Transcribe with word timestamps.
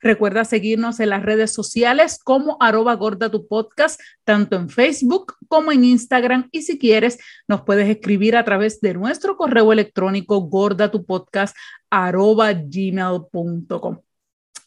Recuerda 0.00 0.44
seguirnos 0.44 1.00
en 1.00 1.10
las 1.10 1.24
redes 1.24 1.52
sociales 1.52 2.18
como 2.22 2.56
arroba 2.60 2.94
gorda 2.94 3.30
tu 3.30 3.48
podcast, 3.48 4.00
tanto 4.24 4.56
en 4.56 4.68
Facebook 4.68 5.34
como 5.48 5.72
en 5.72 5.84
Instagram. 5.84 6.48
Y 6.52 6.62
si 6.62 6.78
quieres, 6.78 7.18
nos 7.48 7.62
puedes 7.62 7.88
escribir 7.88 8.36
a 8.36 8.44
través 8.44 8.80
de 8.80 8.94
nuestro 8.94 9.36
correo 9.36 9.72
electrónico 9.72 10.40
gorda 10.42 10.90
tu 10.90 11.04
podcast 11.04 11.56
arroba 11.90 12.52
gmail.com. 12.52 13.98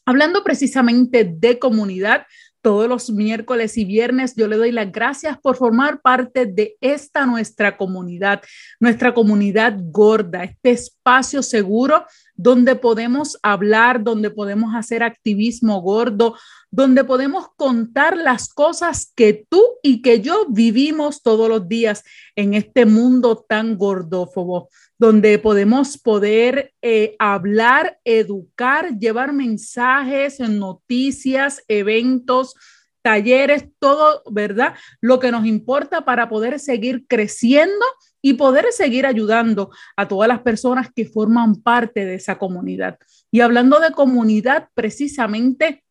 Hablando 0.05 0.43
precisamente 0.43 1.23
de 1.23 1.59
comunidad, 1.59 2.25
todos 2.61 2.87
los 2.87 3.09
miércoles 3.09 3.77
y 3.77 3.85
viernes 3.85 4.35
yo 4.35 4.47
le 4.47 4.57
doy 4.57 4.71
las 4.71 4.91
gracias 4.91 5.37
por 5.39 5.55
formar 5.55 6.01
parte 6.01 6.45
de 6.45 6.77
esta 6.81 7.25
nuestra 7.25 7.77
comunidad, 7.77 8.41
nuestra 8.79 9.13
comunidad 9.13 9.75
gorda, 9.77 10.43
este 10.43 10.71
espacio 10.71 11.43
seguro 11.43 12.05
donde 12.35 12.75
podemos 12.75 13.37
hablar, 13.43 14.03
donde 14.03 14.31
podemos 14.31 14.73
hacer 14.75 15.03
activismo 15.03 15.79
gordo, 15.81 16.35
donde 16.71 17.03
podemos 17.03 17.47
contar 17.55 18.17
las 18.17 18.49
cosas 18.49 19.11
que 19.15 19.45
tú 19.47 19.61
y 19.83 20.01
que 20.01 20.21
yo 20.21 20.47
vivimos 20.49 21.21
todos 21.21 21.49
los 21.49 21.67
días 21.67 22.03
en 22.35 22.53
este 22.53 22.85
mundo 22.85 23.45
tan 23.47 23.77
gordófobo, 23.77 24.69
donde 25.01 25.39
podemos 25.39 25.97
poder 25.97 26.75
eh, 26.79 27.15
hablar, 27.17 27.97
educar, 28.05 28.99
llevar 28.99 29.33
mensajes, 29.33 30.39
noticias, 30.39 31.63
eventos, 31.67 32.53
talleres, 33.01 33.65
todo, 33.79 34.21
¿verdad? 34.29 34.75
Lo 34.99 35.19
que 35.19 35.31
nos 35.31 35.47
importa 35.47 36.05
para 36.05 36.29
poder 36.29 36.59
seguir 36.59 37.07
creciendo 37.07 37.83
y 38.21 38.33
poder 38.33 38.67
seguir 38.69 39.07
ayudando 39.07 39.71
a 39.97 40.07
todas 40.07 40.27
las 40.27 40.41
personas 40.41 40.91
que 40.95 41.07
forman 41.07 41.55
parte 41.55 42.05
de 42.05 42.13
esa 42.13 42.37
comunidad. 42.37 42.99
Y 43.31 43.39
hablando 43.39 43.79
de 43.79 43.93
comunidad, 43.93 44.69
precisamente 44.75 45.83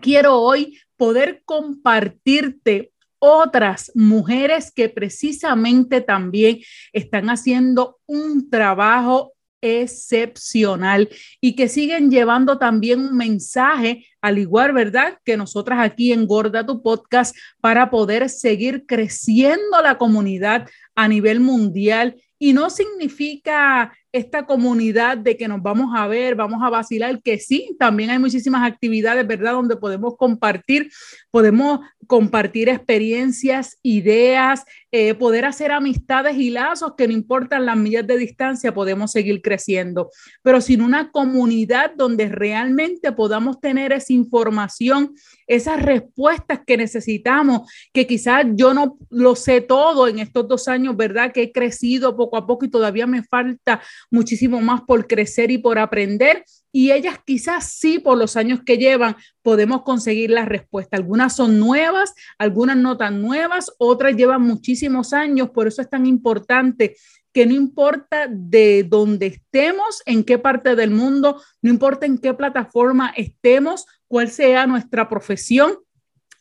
quiero 0.00 0.40
hoy 0.40 0.80
poder 0.96 1.42
compartirte 1.44 2.94
otras 3.20 3.92
mujeres 3.94 4.72
que 4.72 4.88
precisamente 4.88 6.00
también 6.00 6.58
están 6.92 7.30
haciendo 7.30 7.98
un 8.06 8.50
trabajo 8.50 9.34
excepcional 9.62 11.08
y 11.40 11.54
que 11.54 11.68
siguen 11.68 12.10
llevando 12.10 12.58
también 12.58 13.00
un 13.00 13.16
mensaje, 13.16 14.06
al 14.20 14.38
igual, 14.38 14.72
¿verdad? 14.72 15.18
Que 15.24 15.36
nosotras 15.36 15.80
aquí 15.80 16.12
en 16.12 16.26
Gorda 16.26 16.64
tu 16.64 16.82
Podcast, 16.82 17.36
para 17.60 17.90
poder 17.90 18.28
seguir 18.30 18.86
creciendo 18.86 19.82
la 19.82 19.98
comunidad 19.98 20.66
a 20.94 21.08
nivel 21.08 21.40
mundial. 21.40 22.16
Y 22.38 22.54
no 22.54 22.70
significa 22.70 23.92
esta 24.12 24.44
comunidad 24.44 25.18
de 25.18 25.36
que 25.36 25.48
nos 25.48 25.62
vamos 25.62 25.92
a 25.94 26.06
ver, 26.06 26.34
vamos 26.34 26.62
a 26.62 26.70
vacilar, 26.70 27.22
que 27.22 27.38
sí, 27.38 27.76
también 27.78 28.10
hay 28.10 28.18
muchísimas 28.18 28.68
actividades, 28.70 29.26
¿verdad? 29.26 29.52
Donde 29.52 29.76
podemos 29.76 30.16
compartir, 30.16 30.90
podemos 31.30 31.80
compartir 32.06 32.68
experiencias, 32.68 33.78
ideas, 33.82 34.64
eh, 34.90 35.14
poder 35.14 35.44
hacer 35.44 35.70
amistades 35.70 36.36
y 36.36 36.50
lazos 36.50 36.94
que 36.96 37.06
no 37.06 37.12
importan 37.12 37.64
las 37.66 37.76
millas 37.76 38.04
de 38.04 38.16
distancia, 38.16 38.74
podemos 38.74 39.12
seguir 39.12 39.42
creciendo. 39.42 40.10
Pero 40.42 40.60
sin 40.60 40.82
una 40.82 41.12
comunidad 41.12 41.92
donde 41.96 42.28
realmente 42.28 43.12
podamos 43.12 43.60
tener 43.60 43.92
esa 43.92 44.12
información, 44.12 45.14
esas 45.46 45.80
respuestas 45.80 46.60
que 46.66 46.76
necesitamos, 46.76 47.70
que 47.92 48.08
quizás 48.08 48.44
yo 48.54 48.74
no 48.74 48.98
lo 49.10 49.36
sé 49.36 49.60
todo 49.60 50.08
en 50.08 50.18
estos 50.18 50.48
dos 50.48 50.66
años, 50.66 50.96
¿verdad? 50.96 51.32
Que 51.32 51.42
he 51.42 51.52
crecido 51.52 52.16
poco 52.16 52.36
a 52.36 52.46
poco 52.46 52.64
y 52.64 52.70
todavía 52.70 53.06
me 53.06 53.22
falta 53.22 53.80
muchísimo 54.10 54.60
más 54.60 54.82
por 54.82 55.06
crecer 55.06 55.50
y 55.50 55.58
por 55.58 55.78
aprender. 55.78 56.44
Y 56.72 56.92
ellas 56.92 57.18
quizás 57.24 57.64
sí, 57.72 57.98
por 57.98 58.16
los 58.16 58.36
años 58.36 58.60
que 58.64 58.78
llevan, 58.78 59.16
podemos 59.42 59.82
conseguir 59.82 60.30
la 60.30 60.44
respuesta. 60.44 60.96
Algunas 60.96 61.34
son 61.34 61.58
nuevas, 61.58 62.14
algunas 62.38 62.76
no 62.76 62.96
tan 62.96 63.20
nuevas, 63.20 63.72
otras 63.78 64.14
llevan 64.16 64.42
muchísimos 64.42 65.12
años. 65.12 65.50
Por 65.50 65.66
eso 65.66 65.82
es 65.82 65.90
tan 65.90 66.06
importante 66.06 66.96
que 67.32 67.46
no 67.46 67.54
importa 67.54 68.26
de 68.28 68.84
dónde 68.88 69.26
estemos, 69.26 70.02
en 70.06 70.24
qué 70.24 70.38
parte 70.38 70.74
del 70.74 70.90
mundo, 70.90 71.40
no 71.62 71.70
importa 71.70 72.06
en 72.06 72.18
qué 72.18 72.34
plataforma 72.34 73.12
estemos, 73.16 73.86
cuál 74.08 74.30
sea 74.30 74.66
nuestra 74.66 75.08
profesión, 75.08 75.78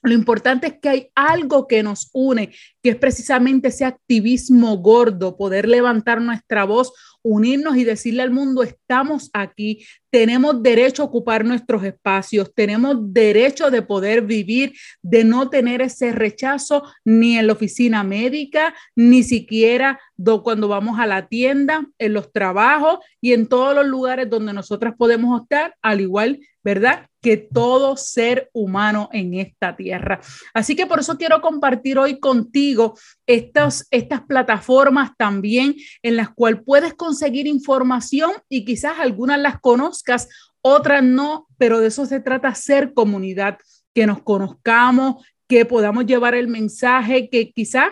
lo 0.01 0.13
importante 0.13 0.67
es 0.67 0.73
que 0.81 0.89
hay 0.89 1.07
algo 1.13 1.67
que 1.67 1.83
nos 1.83 2.09
une, 2.13 2.53
que 2.81 2.91
es 2.91 2.95
precisamente 2.95 3.67
ese 3.67 3.85
activismo 3.85 4.77
gordo, 4.77 5.35
poder 5.35 5.67
levantar 5.67 6.21
nuestra 6.21 6.63
voz, 6.63 6.93
unirnos 7.21 7.75
y 7.75 7.83
decirle 7.83 8.21
al 8.21 8.31
mundo, 8.31 8.63
estamos 8.63 9.29
aquí, 9.33 9.85
tenemos 10.09 10.63
derecho 10.63 11.03
a 11.03 11.05
ocupar 11.07 11.43
nuestros 11.43 11.83
espacios, 11.83 12.53
tenemos 12.55 12.95
derecho 13.13 13.69
de 13.69 13.81
poder 13.81 14.21
vivir, 14.21 14.73
de 15.01 15.25
no 15.25 15.49
tener 15.49 15.81
ese 15.81 16.13
rechazo 16.13 16.83
ni 17.03 17.37
en 17.37 17.47
la 17.47 17.53
oficina 17.53 18.03
médica, 18.03 18.73
ni 18.95 19.23
siquiera 19.23 19.99
cuando 20.43 20.69
vamos 20.69 20.97
a 20.97 21.07
la 21.07 21.27
tienda, 21.27 21.85
en 21.97 22.13
los 22.13 22.31
trabajos 22.31 22.99
y 23.19 23.33
en 23.33 23.47
todos 23.47 23.75
los 23.75 23.85
lugares 23.85 24.29
donde 24.29 24.53
nosotras 24.53 24.93
podemos 24.97 25.41
estar, 25.41 25.75
al 25.81 26.01
igual, 26.01 26.39
¿verdad? 26.63 27.08
Que 27.21 27.37
todo 27.37 27.97
ser 27.97 28.49
humano 28.53 29.09
en 29.11 29.33
esta 29.33 29.75
tierra. 29.75 30.21
Así 30.53 30.75
que 30.75 30.85
por 30.85 30.99
eso 30.99 31.17
quiero 31.17 31.41
compartir 31.41 31.97
hoy 31.97 32.19
contigo 32.19 32.97
estas, 33.25 33.87
estas 33.91 34.21
plataformas 34.21 35.11
también 35.17 35.75
en 36.01 36.15
las 36.15 36.29
cuales 36.29 36.61
puedes 36.65 36.93
conseguir 36.93 37.47
información 37.47 38.31
y 38.47 38.63
quizás 38.65 38.99
algunas 38.99 39.39
las 39.39 39.59
conozcas, 39.59 40.29
otras 40.61 41.03
no, 41.03 41.47
pero 41.57 41.79
de 41.79 41.87
eso 41.87 42.05
se 42.05 42.19
trata 42.19 42.55
ser 42.55 42.93
comunidad, 42.93 43.57
que 43.93 44.05
nos 44.05 44.21
conozcamos, 44.21 45.25
que 45.47 45.65
podamos 45.65 46.05
llevar 46.05 46.35
el 46.35 46.47
mensaje, 46.47 47.29
que 47.29 47.51
quizás, 47.51 47.89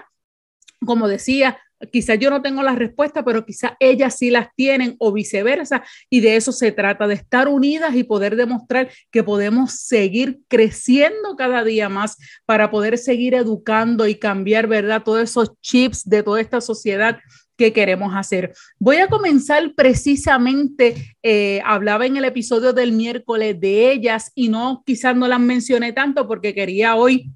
como 0.85 1.07
decía, 1.07 1.57
quizás 1.91 2.17
yo 2.19 2.29
no 2.29 2.41
tengo 2.41 2.63
la 2.63 2.75
respuesta, 2.75 3.23
pero 3.23 3.45
quizás 3.45 3.73
ellas 3.79 4.17
sí 4.17 4.29
las 4.29 4.53
tienen 4.55 4.95
o 4.99 5.11
viceversa. 5.11 5.83
Y 6.09 6.21
de 6.21 6.35
eso 6.35 6.51
se 6.51 6.71
trata, 6.71 7.07
de 7.07 7.15
estar 7.15 7.47
unidas 7.47 7.95
y 7.95 8.03
poder 8.03 8.35
demostrar 8.35 8.89
que 9.11 9.23
podemos 9.23 9.73
seguir 9.73 10.39
creciendo 10.47 11.35
cada 11.37 11.63
día 11.63 11.89
más 11.89 12.17
para 12.45 12.71
poder 12.71 12.97
seguir 12.97 13.33
educando 13.33 14.07
y 14.07 14.15
cambiar, 14.15 14.67
¿verdad? 14.67 15.03
Todos 15.03 15.21
esos 15.21 15.51
chips 15.61 16.07
de 16.07 16.23
toda 16.23 16.41
esta 16.41 16.61
sociedad 16.61 17.19
que 17.57 17.73
queremos 17.73 18.13
hacer. 18.15 18.53
Voy 18.79 18.97
a 18.97 19.07
comenzar 19.07 19.73
precisamente, 19.75 21.15
eh, 21.23 21.59
hablaba 21.65 22.05
en 22.05 22.15
el 22.15 22.25
episodio 22.25 22.71
del 22.71 22.91
miércoles 22.91 23.59
de 23.59 23.91
ellas 23.91 24.31
y 24.35 24.49
no, 24.49 24.83
quizás 24.85 25.15
no 25.15 25.27
las 25.27 25.39
mencioné 25.39 25.91
tanto 25.91 26.27
porque 26.27 26.53
quería 26.53 26.95
hoy 26.95 27.31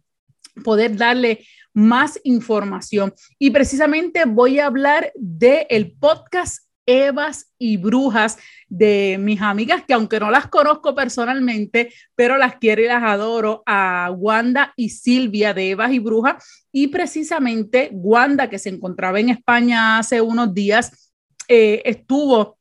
poder 0.63 0.95
darle 0.95 1.45
más 1.73 2.19
información. 2.23 3.13
Y 3.39 3.51
precisamente 3.51 4.25
voy 4.25 4.59
a 4.59 4.65
hablar 4.65 5.11
del 5.15 5.65
el 5.69 5.91
podcast 5.93 6.65
Evas 6.85 7.53
y 7.57 7.77
Brujas 7.77 8.37
de 8.67 9.17
mis 9.19 9.41
amigas, 9.41 9.83
que 9.87 9.93
aunque 9.93 10.19
no 10.19 10.31
las 10.31 10.47
conozco 10.47 10.95
personalmente, 10.95 11.93
pero 12.15 12.37
las 12.37 12.55
quiero 12.55 12.81
y 12.81 12.87
las 12.87 13.03
adoro, 13.03 13.63
a 13.65 14.11
Wanda 14.15 14.73
y 14.75 14.89
Silvia 14.89 15.53
de 15.53 15.71
Evas 15.71 15.91
y 15.93 15.99
Brujas. 15.99 16.65
Y 16.71 16.87
precisamente 16.87 17.89
Wanda, 17.93 18.49
que 18.49 18.59
se 18.59 18.69
encontraba 18.69 19.19
en 19.19 19.29
España 19.29 19.99
hace 19.99 20.21
unos 20.21 20.53
días, 20.53 21.13
eh, 21.47 21.81
estuvo 21.85 22.57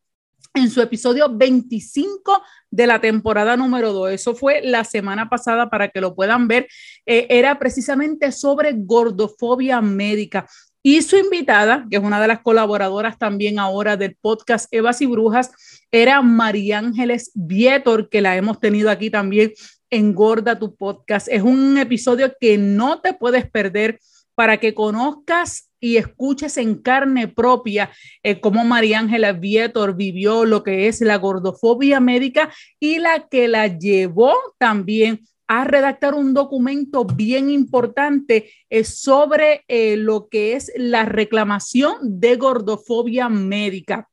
en 0.55 0.71
su 0.71 0.81
episodio 0.81 1.29
25 1.31 2.43
de 2.71 2.87
la 2.87 3.01
temporada 3.01 3.57
número 3.57 3.93
2. 3.93 4.13
Eso 4.13 4.35
fue 4.35 4.61
la 4.63 4.85
semana 4.85 5.29
pasada 5.29 5.71
para 5.71 5.89
que 5.89 6.01
lo 6.01 6.15
puedan 6.15 6.49
ver. 6.49 6.69
Eh, 7.07 7.27
era 7.31 7.59
precisamente 7.59 8.33
sobre 8.33 8.73
gordofobia 8.75 9.81
médica. 9.81 10.47
Y 10.83 11.03
su 11.03 11.17
invitada, 11.17 11.87
que 11.91 11.99
es 11.99 12.03
una 12.03 12.21
de 12.21 12.29
las 12.29 12.41
colaboradoras 12.41 13.19
también 13.19 13.59
ahora 13.59 13.99
del 13.99 14.17
podcast 14.17 14.73
Evas 14.73 15.03
y 15.03 15.07
Brujas, 15.07 15.51
era 15.91 16.23
María 16.23 16.79
Ángeles 16.79 17.31
Vietor, 17.35 18.09
que 18.09 18.23
la 18.23 18.37
hemos 18.37 18.61
tenido 18.61 18.89
aquí 18.89 19.11
también 19.11 19.53
en 19.91 20.15
Gorda 20.15 20.59
tu 20.59 20.75
podcast. 20.75 21.29
Es 21.29 21.43
un 21.43 21.77
episodio 21.77 22.33
que 22.41 22.57
no 22.57 23.01
te 23.01 23.13
puedes 23.13 23.49
perder 23.51 24.01
para 24.35 24.57
que 24.57 24.73
conozcas 24.73 25.70
y 25.81 25.97
escuches 25.97 26.57
en 26.59 26.77
carne 26.77 27.27
propia 27.29 27.91
eh, 28.23 28.41
cómo 28.41 28.65
María 28.65 29.01
Ángela 29.01 29.33
Vietor 29.33 29.97
vivió 29.97 30.45
lo 30.45 30.63
que 30.63 30.89
es 30.89 31.01
la 31.01 31.17
gordofobia 31.17 31.99
médica 32.01 32.53
y 32.79 32.99
la 32.99 33.27
que 33.29 33.49
la 33.49 33.67
llevó 33.67 34.35
también 34.59 35.21
a 35.49 35.65
redactar 35.65 36.15
un 36.15 36.33
documento 36.33 37.05
bien 37.05 37.51
importante 37.51 38.53
eh, 38.69 38.85
sobre 38.85 39.65
eh, 39.67 39.97
lo 39.97 40.29
que 40.29 40.55
es 40.55 40.71
la 40.77 41.05
reclamación 41.05 41.95
de 42.03 42.37
gordofobia 42.37 43.29
médica. 43.29 44.09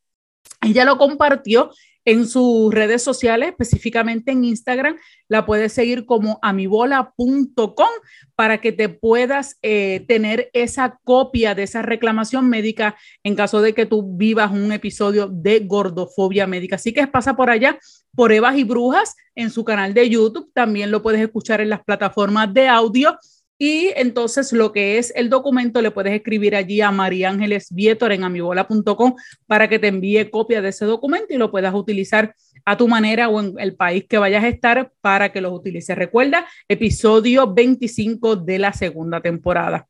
Ella 0.61 0.83
lo 0.83 0.97
compartió 0.97 1.69
en 2.07 2.25
sus 2.25 2.73
redes 2.73 3.03
sociales, 3.03 3.49
específicamente 3.49 4.31
en 4.31 4.45
Instagram. 4.45 4.95
La 5.27 5.45
puedes 5.45 5.73
seguir 5.73 6.05
como 6.05 6.39
amibola.com 6.41 7.89
para 8.33 8.61
que 8.61 8.71
te 8.71 8.87
puedas 8.87 9.59
eh, 9.61 10.05
tener 10.07 10.49
esa 10.53 11.01
copia 11.03 11.53
de 11.53 11.63
esa 11.63 11.81
reclamación 11.81 12.47
médica 12.47 12.95
en 13.23 13.35
caso 13.35 13.61
de 13.61 13.73
que 13.73 13.85
tú 13.85 14.15
vivas 14.15 14.53
un 14.53 14.71
episodio 14.71 15.27
de 15.27 15.59
gordofobia 15.59 16.47
médica. 16.47 16.77
Así 16.77 16.93
que 16.93 17.05
pasa 17.07 17.35
por 17.35 17.49
allá, 17.49 17.77
por 18.15 18.31
Evas 18.31 18.57
y 18.57 18.63
Brujas, 18.63 19.13
en 19.35 19.49
su 19.49 19.65
canal 19.65 19.93
de 19.93 20.09
YouTube. 20.09 20.49
También 20.53 20.91
lo 20.91 21.03
puedes 21.03 21.19
escuchar 21.19 21.59
en 21.59 21.69
las 21.69 21.83
plataformas 21.83 22.53
de 22.53 22.69
audio 22.69 23.17
y 23.59 23.91
entonces 23.95 24.53
lo 24.53 24.71
que 24.71 24.97
es 24.97 25.11
el 25.15 25.29
documento 25.29 25.81
le 25.81 25.91
puedes 25.91 26.13
escribir 26.13 26.55
allí 26.55 26.81
a 26.81 26.91
María 26.91 27.29
Ángeles 27.29 27.67
Vietor 27.71 28.11
en 28.11 28.23
amibola.com 28.23 29.15
para 29.47 29.67
que 29.67 29.79
te 29.79 29.87
envíe 29.87 30.29
copia 30.29 30.61
de 30.61 30.69
ese 30.69 30.85
documento 30.85 31.33
y 31.33 31.37
lo 31.37 31.49
puedas 31.49 31.73
utilizar 31.73 32.35
a 32.65 32.77
tu 32.77 32.87
manera 32.87 33.29
o 33.29 33.39
en 33.39 33.55
el 33.57 33.75
país 33.75 34.05
que 34.07 34.17
vayas 34.17 34.43
a 34.43 34.49
estar 34.49 34.91
para 35.01 35.31
que 35.31 35.41
los 35.41 35.53
utilices. 35.53 35.97
Recuerda, 35.97 36.45
episodio 36.67 37.51
25 37.51 38.35
de 38.35 38.59
la 38.59 38.73
segunda 38.73 39.21
temporada. 39.21 39.87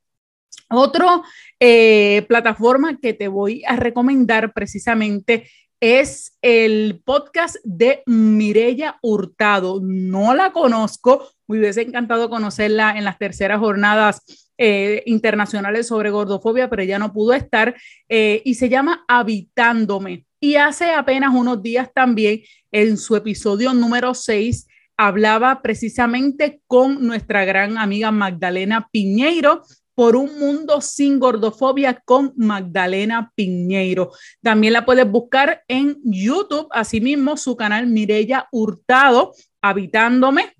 Otra 0.69 1.21
eh, 1.59 2.25
plataforma 2.27 2.97
que 2.99 3.13
te 3.13 3.27
voy 3.27 3.63
a 3.65 3.75
recomendar 3.75 4.53
precisamente 4.53 5.49
es 5.79 6.37
el 6.41 7.01
podcast 7.05 7.57
de 7.63 8.01
Mirella 8.05 8.97
Hurtado. 9.01 9.79
No 9.81 10.33
la 10.33 10.51
conozco, 10.51 11.29
me 11.47 11.59
hubiese 11.59 11.81
encantado 11.81 12.29
conocerla 12.29 12.97
en 12.97 13.03
las 13.03 13.17
terceras 13.17 13.59
jornadas 13.59 14.21
eh, 14.57 15.03
internacionales 15.05 15.87
sobre 15.87 16.09
gordofobia, 16.09 16.69
pero 16.69 16.81
ella 16.81 16.99
no 16.99 17.13
pudo 17.13 17.33
estar, 17.33 17.75
eh, 18.09 18.41
y 18.43 18.55
se 18.55 18.69
llama 18.69 19.05
Habitándome. 19.07 20.25
Y 20.39 20.55
hace 20.55 20.91
apenas 20.91 21.33
unos 21.33 21.61
días 21.61 21.89
también, 21.93 22.41
en 22.71 22.97
su 22.97 23.15
episodio 23.15 23.73
número 23.73 24.13
6, 24.13 24.67
hablaba 24.97 25.61
precisamente 25.61 26.61
con 26.67 27.05
nuestra 27.05 27.45
gran 27.45 27.77
amiga 27.77 28.11
Magdalena 28.11 28.89
Piñeiro, 28.91 29.63
por 29.97 30.15
un 30.15 30.37
mundo 30.37 30.79
sin 30.79 31.19
gordofobia 31.19 32.03
con 32.05 32.31
Magdalena 32.35 33.31
Piñeiro. 33.33 34.11
También 34.43 34.73
la 34.73 34.85
puedes 34.85 35.09
buscar 35.09 35.63
en 35.67 35.97
YouTube, 36.03 36.67
asimismo 36.69 37.35
su 37.35 37.55
canal 37.55 37.87
Mirella 37.87 38.47
Hurtado, 38.51 39.33
Habitándome. 39.59 40.56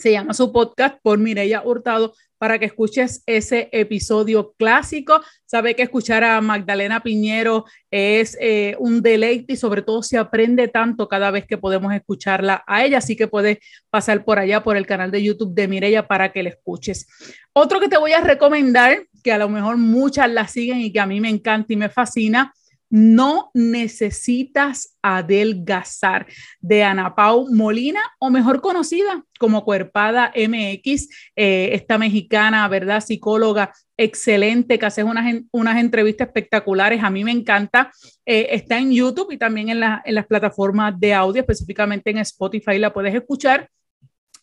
Se 0.00 0.12
llama 0.12 0.32
su 0.32 0.50
podcast 0.50 0.96
por 1.02 1.18
Mirella 1.18 1.62
Hurtado 1.62 2.14
para 2.38 2.58
que 2.58 2.64
escuches 2.64 3.22
ese 3.26 3.68
episodio 3.70 4.54
clásico. 4.56 5.20
Sabe 5.44 5.76
que 5.76 5.82
escuchar 5.82 6.24
a 6.24 6.40
Magdalena 6.40 7.02
Piñero 7.02 7.66
es 7.90 8.34
eh, 8.40 8.76
un 8.78 9.02
deleite 9.02 9.52
y 9.52 9.56
sobre 9.58 9.82
todo 9.82 10.02
se 10.02 10.16
aprende 10.16 10.68
tanto 10.68 11.06
cada 11.06 11.30
vez 11.30 11.44
que 11.44 11.58
podemos 11.58 11.92
escucharla 11.92 12.64
a 12.66 12.82
ella, 12.82 12.96
así 12.96 13.14
que 13.14 13.28
puedes 13.28 13.58
pasar 13.90 14.24
por 14.24 14.38
allá 14.38 14.62
por 14.62 14.78
el 14.78 14.86
canal 14.86 15.10
de 15.10 15.22
YouTube 15.22 15.52
de 15.52 15.68
Mirella 15.68 16.08
para 16.08 16.32
que 16.32 16.44
la 16.44 16.48
escuches. 16.48 17.06
Otro 17.52 17.78
que 17.78 17.88
te 17.88 17.98
voy 17.98 18.12
a 18.12 18.22
recomendar, 18.22 19.02
que 19.22 19.32
a 19.32 19.38
lo 19.38 19.50
mejor 19.50 19.76
muchas 19.76 20.30
la 20.30 20.48
siguen 20.48 20.80
y 20.80 20.94
que 20.94 21.00
a 21.00 21.06
mí 21.06 21.20
me 21.20 21.28
encanta 21.28 21.74
y 21.74 21.76
me 21.76 21.90
fascina, 21.90 22.54
no 22.90 23.50
necesitas 23.54 24.98
adelgazar 25.00 26.26
de 26.60 26.82
Ana 26.82 27.14
Pau 27.14 27.46
Molina, 27.50 28.00
o 28.18 28.30
mejor 28.30 28.60
conocida 28.60 29.24
como 29.38 29.64
Cuerpada 29.64 30.32
MX, 30.36 31.08
eh, 31.36 31.70
esta 31.72 31.96
mexicana, 31.96 32.66
¿verdad? 32.68 33.00
Psicóloga 33.00 33.72
excelente, 33.96 34.78
que 34.78 34.86
hace 34.86 35.04
unas, 35.04 35.42
unas 35.52 35.78
entrevistas 35.78 36.26
espectaculares. 36.26 37.02
A 37.02 37.10
mí 37.10 37.22
me 37.22 37.32
encanta. 37.32 37.92
Eh, 38.26 38.48
está 38.50 38.78
en 38.78 38.92
YouTube 38.92 39.30
y 39.30 39.38
también 39.38 39.68
en, 39.68 39.82
en, 40.04 40.14
las 40.14 40.26
plataformas 40.26 40.98
de 40.98 41.14
audio, 41.14 41.40
específicamente 41.40 42.10
en 42.10 42.18
Spotify 42.18 42.78
la 42.78 42.92
puedes 42.92 43.14
escuchar. 43.14 43.70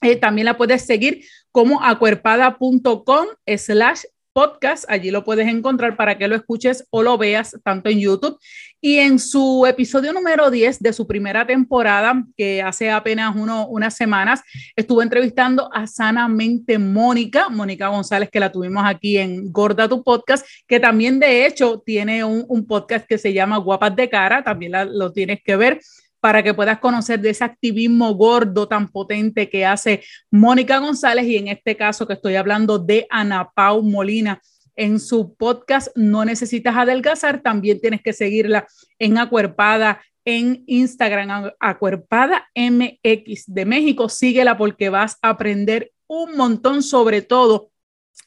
Eh, 0.01 0.15
también 0.15 0.45
la 0.45 0.57
puedes 0.57 0.83
seguir 0.83 1.25
como 1.51 1.83
acuerpada.com 1.83 3.27
slash 3.57 4.03
podcast, 4.37 4.85
allí 4.87 5.09
lo 5.09 5.23
puedes 5.23 5.47
encontrar 5.47 5.97
para 5.97 6.15
que 6.15 6.27
lo 6.27 6.35
escuches 6.35 6.85
o 6.91 7.01
lo 7.01 7.17
veas 7.17 7.57
tanto 7.63 7.89
en 7.89 7.99
YouTube. 7.99 8.37
Y 8.79 8.99
en 8.99 9.17
su 9.17 9.65
episodio 9.65 10.13
número 10.13 10.51
10 10.51 10.77
de 10.77 10.93
su 10.93 11.07
primera 11.07 11.47
temporada, 11.47 12.23
que 12.37 12.61
hace 12.61 12.91
apenas 12.91 13.35
uno, 13.35 13.67
unas 13.67 13.95
semanas, 13.95 14.43
estuvo 14.75 15.01
entrevistando 15.01 15.73
a 15.73 15.87
Sanamente 15.87 16.77
Mónica, 16.77 17.49
Mónica 17.49 17.87
González, 17.87 18.29
que 18.29 18.39
la 18.39 18.51
tuvimos 18.51 18.83
aquí 18.85 19.17
en 19.17 19.51
Gorda 19.51 19.89
Tu 19.89 20.03
Podcast, 20.03 20.45
que 20.67 20.79
también 20.79 21.19
de 21.19 21.47
hecho 21.47 21.81
tiene 21.83 22.23
un, 22.23 22.45
un 22.47 22.67
podcast 22.67 23.07
que 23.07 23.17
se 23.17 23.33
llama 23.33 23.57
Guapas 23.57 23.95
de 23.95 24.07
Cara, 24.07 24.43
también 24.43 24.71
lo 24.91 25.11
tienes 25.13 25.39
que 25.43 25.55
ver 25.55 25.79
para 26.27 26.43
que 26.43 26.53
puedas 26.53 26.79
conocer 26.79 27.21
de 27.21 27.29
ese 27.29 27.45
activismo 27.45 28.13
gordo 28.13 28.67
tan 28.67 28.89
potente 28.89 29.49
que 29.49 29.65
hace 29.65 30.03
Mónica 30.29 30.77
González 30.79 31.25
y 31.25 31.37
en 31.37 31.47
este 31.47 31.77
caso 31.77 32.05
que 32.05 32.15
estoy 32.15 32.35
hablando 32.35 32.79
de 32.79 33.07
Ana 33.09 33.49
Pau 33.55 33.81
Molina 33.81 34.41
en 34.75 34.99
su 34.99 35.35
podcast 35.35 35.87
No 35.95 36.25
necesitas 36.25 36.75
adelgazar, 36.75 37.41
también 37.41 37.79
tienes 37.79 38.01
que 38.01 38.11
seguirla 38.11 38.67
en 38.99 39.17
Acuerpada 39.17 40.01
en 40.25 40.65
Instagram, 40.67 41.53
Acuerpada 41.61 42.49
MX 42.53 43.45
de 43.47 43.63
México, 43.63 44.09
síguela 44.09 44.57
porque 44.57 44.89
vas 44.89 45.17
a 45.21 45.29
aprender 45.29 45.93
un 46.07 46.35
montón 46.35 46.83
sobre 46.83 47.21
todo 47.21 47.71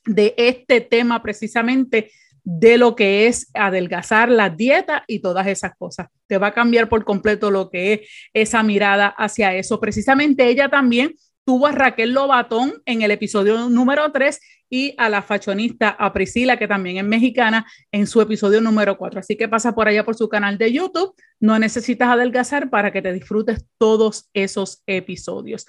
de 0.06 0.32
este 0.38 0.80
tema 0.80 1.22
precisamente 1.22 2.10
de 2.44 2.78
lo 2.78 2.96
que 2.96 3.26
es 3.26 3.50
adelgazar 3.54 4.28
la 4.30 4.50
dieta 4.50 5.04
y 5.06 5.20
todas 5.20 5.46
esas 5.46 5.72
cosas. 5.76 6.08
Te 6.26 6.38
va 6.38 6.48
a 6.48 6.54
cambiar 6.54 6.88
por 6.88 7.04
completo 7.04 7.50
lo 7.50 7.70
que 7.70 7.92
es 7.92 8.00
esa 8.32 8.62
mirada 8.62 9.08
hacia 9.08 9.54
eso. 9.54 9.80
Precisamente 9.80 10.48
ella 10.48 10.68
también 10.68 11.14
tuvo 11.50 11.66
a 11.66 11.72
Raquel 11.72 12.12
Lobatón 12.12 12.80
en 12.86 13.02
el 13.02 13.10
episodio 13.10 13.68
número 13.68 14.12
3 14.12 14.38
y 14.70 14.94
a 14.98 15.08
la 15.08 15.20
fashionista, 15.20 15.88
a 15.88 16.12
Priscila, 16.12 16.56
que 16.56 16.68
también 16.68 16.98
es 16.98 17.02
mexicana, 17.02 17.66
en 17.90 18.06
su 18.06 18.20
episodio 18.20 18.60
número 18.60 18.96
4. 18.96 19.18
Así 19.18 19.36
que 19.36 19.48
pasa 19.48 19.74
por 19.74 19.88
allá 19.88 20.04
por 20.04 20.14
su 20.14 20.28
canal 20.28 20.58
de 20.58 20.72
YouTube. 20.72 21.12
No 21.40 21.58
necesitas 21.58 22.08
adelgazar 22.08 22.70
para 22.70 22.92
que 22.92 23.02
te 23.02 23.12
disfrutes 23.12 23.66
todos 23.78 24.30
esos 24.32 24.84
episodios. 24.86 25.66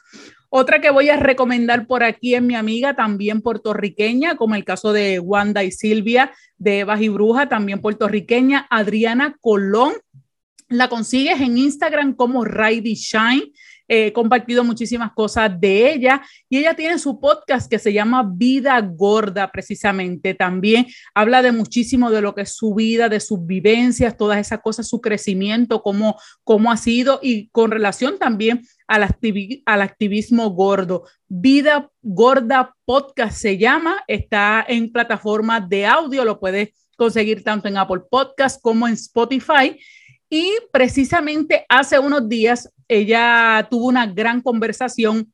Otra 0.51 0.81
que 0.81 0.92
voy 0.92 1.09
a 1.09 1.18
recomendar 1.18 1.88
por 1.88 2.04
aquí 2.04 2.35
es 2.35 2.44
mi 2.44 2.54
amiga, 2.54 2.95
también 2.95 3.42
puertorriqueña, 3.42 4.35
como 4.35 4.54
el 4.54 4.64
caso 4.64 4.94
de 4.94 5.18
Wanda 5.18 5.64
y 5.64 5.71
Silvia 5.71 6.31
de 6.59 6.81
Evas 6.81 7.02
y 7.02 7.09
Bruja, 7.09 7.50
también 7.50 7.81
puertorriqueña, 7.81 8.68
Adriana 8.69 9.35
Colón. 9.42 9.94
La 10.69 10.90
consigues 10.90 11.42
en 11.42 11.57
Instagram 11.57 12.14
como 12.14 12.45
Ridy 12.45 12.94
Shine 12.94 13.52
he 13.94 14.14
compartido 14.14 14.64
muchísimas 14.64 15.12
cosas 15.12 15.52
de 15.60 15.92
ella 15.92 16.21
y 16.48 16.60
ella 16.60 16.76
tiene 16.76 16.98
su 16.98 17.19
podcast 17.19 17.69
que 17.69 17.78
se 17.78 17.92
llama 17.92 18.24
Vida 18.26 18.80
Gorda 18.80 19.52
precisamente. 19.52 20.33
También 20.33 20.88
habla 21.14 21.42
de 21.42 21.52
muchísimo 21.52 22.10
de 22.10 22.21
lo 22.21 22.33
que 22.33 22.44
es 22.44 22.56
su 22.56 22.74
vida, 22.74 23.10
de 23.10 23.19
sus 23.19 23.45
vivencias, 23.45 24.16
todas 24.16 24.40
esas 24.40 24.62
cosas, 24.62 24.88
su 24.88 25.02
crecimiento, 25.02 25.83
cómo, 25.83 26.18
cómo 26.45 26.71
ha 26.71 26.78
sido 26.78 27.19
y 27.21 27.50
con 27.50 27.69
relación 27.69 28.18
también 28.18 28.62
al, 28.88 29.04
activismo 29.04 30.50
gordo. 30.52 31.04
Vida 31.28 31.92
Gorda 32.02 32.74
Podcast 32.86 33.38
se 33.38 33.57
llama, 33.57 34.06
está 34.07 34.66
en 34.66 34.90
plataformas 34.94 35.68
de 35.68 35.86
audio, 35.86 36.24
lo 36.24 36.40
puedes 36.40 36.69
conseguir 36.95 37.44
tanto 37.44 37.68
en 37.68 37.76
Apple 37.76 38.04
Podcast 38.10 38.62
como 38.62 38.88
en 38.88 38.94
Spotify. 38.94 39.78
Y 40.33 40.50
precisamente 40.71 41.66
hace 41.68 42.00
unos 42.00 42.30
días 42.30 42.71
ella 42.88 43.68
tuvo 43.69 43.88
una 43.88 44.07
gran 44.07 44.40
conversación 44.42 45.33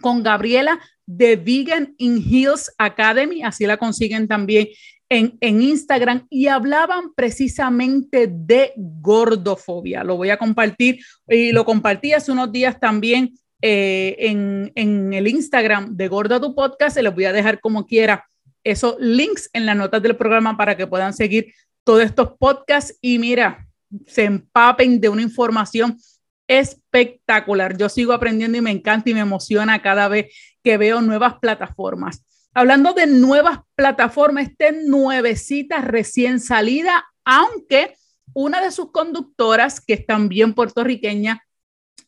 con 0.00 0.22
Gabriela 0.22 0.78
de 1.04 1.34
Vegan 1.34 1.96
in 1.98 2.18
Hills 2.18 2.72
Academy, 2.78 3.42
así 3.42 3.66
la 3.66 3.76
consiguen 3.76 4.28
también 4.28 4.68
en, 5.08 5.36
en, 5.40 5.60
Instagram, 5.60 6.28
y 6.30 6.46
hablaban 6.46 7.12
precisamente 7.16 8.28
de 8.30 8.72
gordofobia. 8.76 10.04
Lo 10.04 10.16
voy 10.16 10.30
a 10.30 10.38
compartir 10.38 11.00
y 11.26 11.50
lo 11.50 11.64
compartí 11.64 12.12
hace 12.12 12.30
unos 12.30 12.52
días 12.52 12.78
también 12.78 13.34
eh, 13.60 14.14
en, 14.20 14.70
en, 14.76 15.12
el 15.12 15.26
Instagram 15.26 15.96
de 15.96 16.06
Gorda 16.06 16.40
Tu 16.40 16.54
Podcast. 16.54 16.94
Se 16.94 17.02
los 17.02 17.16
voy 17.16 17.24
a 17.24 17.32
dejar 17.32 17.58
como 17.58 17.84
quiera 17.84 18.24
esos 18.62 18.94
links 19.00 19.50
en 19.52 19.66
las 19.66 19.76
notas 19.76 20.00
del 20.00 20.14
programa 20.14 20.56
para 20.56 20.76
que 20.76 20.86
puedan 20.86 21.14
seguir 21.14 21.52
todos 21.82 22.04
estos 22.04 22.34
podcasts. 22.38 22.96
Y 23.00 23.18
mira, 23.18 23.66
se 24.06 24.24
empapen 24.24 25.00
de 25.00 25.08
una 25.08 25.22
información 25.22 25.98
espectacular. 26.46 27.76
Yo 27.76 27.88
sigo 27.88 28.12
aprendiendo 28.12 28.58
y 28.58 28.60
me 28.60 28.70
encanta 28.70 29.10
y 29.10 29.14
me 29.14 29.20
emociona 29.20 29.82
cada 29.82 30.08
vez 30.08 30.34
que 30.62 30.76
veo 30.76 31.00
nuevas 31.00 31.34
plataformas. 31.40 32.24
Hablando 32.52 32.92
de 32.92 33.06
nuevas 33.06 33.60
plataformas, 33.76 34.48
esta 34.48 34.72
nuevecita 34.72 35.80
recién 35.80 36.40
salida, 36.40 37.04
aunque 37.24 37.94
una 38.34 38.60
de 38.60 38.72
sus 38.72 38.90
conductoras, 38.90 39.80
que 39.80 39.94
es 39.94 40.06
también 40.06 40.54
puertorriqueña, 40.54 41.44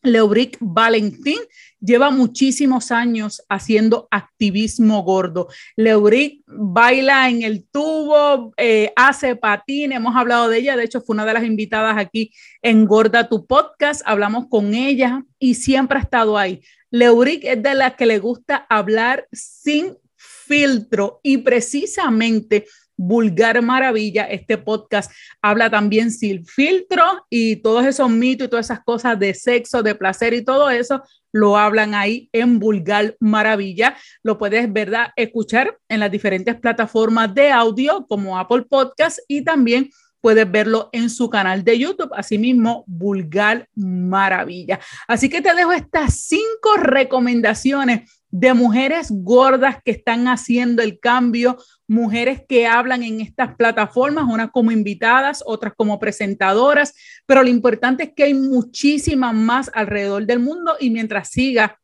Leuric 0.03 0.57
Valentín 0.59 1.39
lleva 1.79 2.11
muchísimos 2.11 2.91
años 2.91 3.43
haciendo 3.49 4.07
activismo 4.11 5.03
gordo. 5.03 5.47
Leuric 5.75 6.43
baila 6.45 7.29
en 7.29 7.41
el 7.41 7.65
tubo, 7.69 8.53
eh, 8.57 8.91
hace 8.95 9.35
patín, 9.35 9.91
hemos 9.91 10.15
hablado 10.15 10.49
de 10.49 10.59
ella, 10.59 10.75
de 10.75 10.83
hecho 10.83 11.01
fue 11.01 11.15
una 11.15 11.25
de 11.25 11.33
las 11.33 11.43
invitadas 11.43 11.97
aquí 11.97 12.31
en 12.61 12.85
Gorda 12.85 13.27
tu 13.27 13.45
podcast, 13.45 14.01
hablamos 14.05 14.47
con 14.49 14.73
ella 14.73 15.23
y 15.39 15.55
siempre 15.55 15.97
ha 15.97 16.01
estado 16.01 16.37
ahí. 16.37 16.61
Leuric 16.91 17.43
es 17.45 17.63
de 17.63 17.73
las 17.73 17.95
que 17.95 18.05
le 18.05 18.19
gusta 18.19 18.65
hablar 18.69 19.27
sin 19.31 19.97
filtro 20.15 21.19
y 21.23 21.37
precisamente 21.37 22.65
Vulgar 22.97 23.61
Maravilla. 23.61 24.23
Este 24.23 24.57
podcast 24.57 25.11
habla 25.41 25.69
también 25.69 26.11
sin 26.11 26.45
filtro 26.45 27.03
y 27.29 27.57
todos 27.57 27.85
esos 27.85 28.09
mitos 28.09 28.47
y 28.47 28.49
todas 28.49 28.67
esas 28.67 28.83
cosas 28.83 29.19
de 29.19 29.33
sexo, 29.33 29.83
de 29.83 29.95
placer 29.95 30.33
y 30.33 30.43
todo 30.43 30.69
eso 30.69 31.03
lo 31.33 31.57
hablan 31.57 31.95
ahí 31.95 32.29
en 32.31 32.59
Vulgar 32.59 33.17
Maravilla. 33.19 33.97
Lo 34.21 34.37
puedes, 34.37 34.71
¿verdad?, 34.71 35.07
escuchar 35.15 35.77
en 35.89 35.99
las 35.99 36.11
diferentes 36.11 36.55
plataformas 36.55 37.33
de 37.33 37.51
audio 37.51 38.05
como 38.07 38.37
Apple 38.37 38.65
Podcast 38.69 39.19
y 39.27 39.43
también 39.43 39.89
puedes 40.21 40.49
verlo 40.49 40.89
en 40.93 41.09
su 41.09 41.29
canal 41.29 41.65
de 41.65 41.77
YouTube, 41.77 42.11
asimismo, 42.15 42.85
Vulgar 42.87 43.67
Maravilla. 43.75 44.79
Así 45.05 45.27
que 45.27 45.41
te 45.41 45.53
dejo 45.53 45.73
estas 45.73 46.15
cinco 46.21 46.77
recomendaciones 46.77 48.09
de 48.33 48.51
mujeres 48.55 49.09
gordas 49.11 49.77
que 49.85 49.91
están 49.91 50.27
haciendo 50.27 50.81
el 50.81 50.99
cambio, 50.99 51.55
mujeres 51.87 52.41
que 52.49 52.65
hablan 52.65 53.03
en 53.03 53.21
estas 53.21 53.55
plataformas, 53.55 54.25
unas 54.27 54.49
como 54.49 54.71
invitadas, 54.71 55.43
otras 55.45 55.73
como 55.77 55.99
presentadoras, 55.99 56.95
pero 57.27 57.43
lo 57.43 57.49
importante 57.49 58.05
es 58.05 58.13
que 58.15 58.23
hay 58.23 58.33
muchísimas 58.33 59.35
más 59.35 59.69
alrededor 59.75 60.25
del 60.25 60.39
mundo 60.39 60.73
y 60.79 60.89
mientras 60.89 61.29
siga 61.29 61.79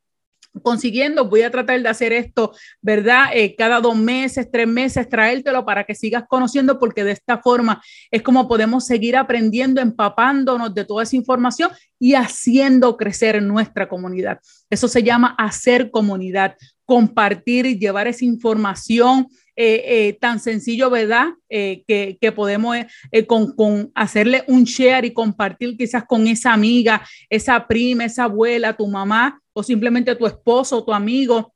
consiguiendo. 0.61 1.25
Voy 1.25 1.41
a 1.41 1.51
tratar 1.51 1.81
de 1.81 1.89
hacer 1.89 2.13
esto, 2.13 2.53
¿verdad? 2.81 3.25
Eh, 3.33 3.55
cada 3.55 3.79
dos 3.79 3.95
meses, 3.95 4.49
tres 4.51 4.67
meses, 4.67 5.07
traértelo 5.09 5.65
para 5.65 5.83
que 5.83 5.95
sigas 5.95 6.23
conociendo, 6.27 6.79
porque 6.79 7.03
de 7.03 7.11
esta 7.11 7.39
forma 7.39 7.81
es 8.11 8.21
como 8.21 8.47
podemos 8.47 8.85
seguir 8.85 9.15
aprendiendo, 9.15 9.81
empapándonos 9.81 10.73
de 10.73 10.85
toda 10.85 11.03
esa 11.03 11.15
información 11.15 11.71
y 11.99 12.13
haciendo 12.15 12.97
crecer 12.97 13.41
nuestra 13.41 13.87
comunidad. 13.87 14.39
Eso 14.69 14.87
se 14.87 15.03
llama 15.03 15.35
hacer 15.37 15.91
comunidad, 15.91 16.55
compartir 16.85 17.65
y 17.65 17.77
llevar 17.77 18.07
esa 18.07 18.25
información. 18.25 19.27
Eh, 19.61 20.07
eh, 20.07 20.17
tan 20.21 20.39
sencillo, 20.39 20.89
¿verdad? 20.89 21.33
que, 21.49 22.17
que, 22.21 22.31
podemos 22.31 22.77
con, 23.27 23.53
con, 23.57 23.91
hacerle 23.93 24.45
un 24.47 24.63
share 24.63 25.03
y 25.03 25.11
compartir 25.11 25.75
quizás 25.75 26.05
con 26.05 26.27
esa 26.27 26.53
amiga, 26.53 27.05
esa 27.29 27.67
prima, 27.67 28.05
esa 28.05 28.23
abuela, 28.23 28.77
tu 28.77 28.87
mamá, 28.87 29.41
o 29.59 29.63
simplemente 29.63 30.15
tu 30.15 30.25
esposo, 30.25 30.83
tu 30.83 30.93
amigo, 30.93 31.53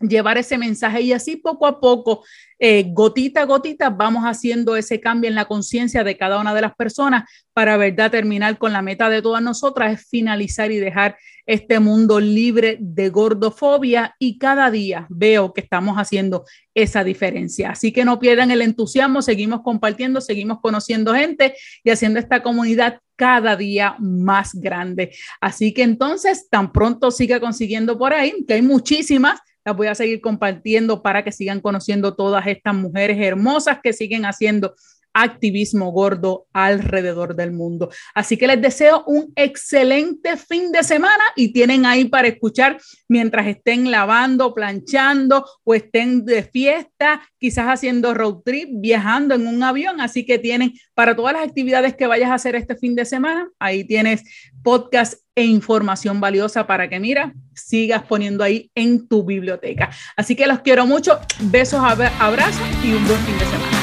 llevar 0.00 0.38
ese 0.38 0.58
mensaje 0.58 1.02
y 1.02 1.12
así 1.12 1.36
poco 1.36 1.66
a 1.66 1.80
poco, 1.80 2.24
eh, 2.58 2.86
gotita 2.88 3.42
a 3.42 3.44
gotita, 3.44 3.90
vamos 3.90 4.24
haciendo 4.24 4.76
ese 4.76 5.00
cambio 5.00 5.28
en 5.28 5.34
la 5.34 5.46
conciencia 5.46 6.04
de 6.04 6.16
cada 6.16 6.40
una 6.40 6.54
de 6.54 6.62
las 6.62 6.74
personas 6.74 7.28
para, 7.52 7.76
verdad, 7.76 8.10
terminar 8.10 8.58
con 8.58 8.72
la 8.72 8.82
meta 8.82 9.08
de 9.10 9.22
todas 9.22 9.42
nosotras, 9.42 9.92
es 9.92 10.08
finalizar 10.08 10.70
y 10.72 10.78
dejar 10.78 11.16
este 11.46 11.80
mundo 11.80 12.20
libre 12.20 12.76
de 12.80 13.08
gordofobia 13.08 14.14
y 14.18 14.38
cada 14.38 14.70
día 14.70 15.06
veo 15.10 15.52
que 15.52 15.60
estamos 15.60 15.96
haciendo 15.96 16.44
esa 16.74 17.02
diferencia. 17.02 17.70
Así 17.70 17.92
que 17.92 18.04
no 18.04 18.20
pierdan 18.20 18.50
el 18.50 18.62
entusiasmo, 18.62 19.20
seguimos 19.20 19.62
compartiendo, 19.62 20.20
seguimos 20.20 20.60
conociendo 20.60 21.14
gente 21.14 21.54
y 21.82 21.90
haciendo 21.90 22.20
esta 22.20 22.42
comunidad 22.42 23.00
cada 23.16 23.56
día 23.56 23.96
más 23.98 24.54
grande. 24.54 25.14
Así 25.40 25.74
que 25.74 25.82
entonces, 25.82 26.48
tan 26.48 26.72
pronto 26.72 27.10
siga 27.10 27.40
consiguiendo 27.40 27.98
por 27.98 28.14
ahí, 28.14 28.44
que 28.46 28.54
hay 28.54 28.62
muchísimas, 28.62 29.40
voy 29.76 29.88
a 29.88 29.94
seguir 29.94 30.20
compartiendo 30.20 31.02
para 31.02 31.24
que 31.24 31.32
sigan 31.32 31.60
conociendo 31.60 32.14
todas 32.14 32.46
estas 32.46 32.74
mujeres 32.74 33.18
hermosas 33.18 33.78
que 33.82 33.92
siguen 33.92 34.24
haciendo 34.24 34.74
activismo 35.12 35.90
gordo 35.90 36.46
alrededor 36.52 37.34
del 37.34 37.52
mundo. 37.52 37.90
Así 38.14 38.36
que 38.36 38.46
les 38.46 38.60
deseo 38.60 39.04
un 39.06 39.32
excelente 39.36 40.36
fin 40.36 40.72
de 40.72 40.82
semana 40.82 41.22
y 41.36 41.52
tienen 41.52 41.86
ahí 41.86 42.04
para 42.04 42.28
escuchar 42.28 42.78
mientras 43.08 43.46
estén 43.46 43.90
lavando, 43.90 44.54
planchando 44.54 45.44
o 45.64 45.74
estén 45.74 46.24
de 46.24 46.42
fiesta, 46.42 47.22
quizás 47.38 47.66
haciendo 47.66 48.14
road 48.14 48.42
trip, 48.44 48.68
viajando 48.72 49.34
en 49.34 49.46
un 49.46 49.62
avión. 49.62 50.00
Así 50.00 50.24
que 50.24 50.38
tienen 50.38 50.74
para 50.94 51.16
todas 51.16 51.34
las 51.34 51.46
actividades 51.46 51.94
que 51.96 52.06
vayas 52.06 52.30
a 52.30 52.34
hacer 52.34 52.54
este 52.54 52.76
fin 52.76 52.94
de 52.94 53.04
semana, 53.04 53.48
ahí 53.58 53.84
tienes 53.84 54.22
podcast 54.62 55.14
e 55.34 55.44
información 55.44 56.20
valiosa 56.20 56.66
para 56.66 56.88
que, 56.88 57.00
mira, 57.00 57.32
sigas 57.54 58.02
poniendo 58.02 58.44
ahí 58.44 58.70
en 58.74 59.08
tu 59.08 59.24
biblioteca. 59.24 59.90
Así 60.16 60.36
que 60.36 60.46
los 60.46 60.60
quiero 60.60 60.86
mucho, 60.86 61.18
besos, 61.40 61.80
abrazos 61.80 62.60
y 62.84 62.92
un 62.92 63.06
buen 63.06 63.20
fin 63.20 63.38
de 63.38 63.44
semana. 63.46 63.79